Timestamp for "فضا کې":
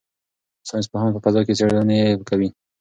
1.25-1.57